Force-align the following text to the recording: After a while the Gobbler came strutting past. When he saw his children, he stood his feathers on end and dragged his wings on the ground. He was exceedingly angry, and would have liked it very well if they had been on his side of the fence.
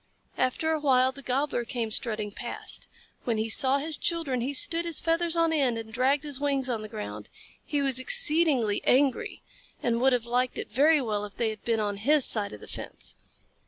After 0.39 0.71
a 0.71 0.79
while 0.79 1.11
the 1.11 1.21
Gobbler 1.21 1.63
came 1.63 1.91
strutting 1.91 2.31
past. 2.31 2.87
When 3.23 3.37
he 3.37 3.49
saw 3.51 3.77
his 3.77 3.97
children, 3.99 4.41
he 4.41 4.51
stood 4.51 4.83
his 4.83 4.99
feathers 4.99 5.35
on 5.35 5.53
end 5.53 5.77
and 5.77 5.93
dragged 5.93 6.23
his 6.23 6.39
wings 6.39 6.71
on 6.71 6.81
the 6.81 6.89
ground. 6.89 7.29
He 7.63 7.83
was 7.83 7.99
exceedingly 7.99 8.81
angry, 8.85 9.43
and 9.83 10.01
would 10.01 10.13
have 10.13 10.25
liked 10.25 10.57
it 10.57 10.71
very 10.71 11.03
well 11.03 11.23
if 11.23 11.37
they 11.37 11.51
had 11.51 11.63
been 11.63 11.79
on 11.79 11.97
his 11.97 12.25
side 12.25 12.51
of 12.51 12.61
the 12.61 12.67
fence. 12.67 13.15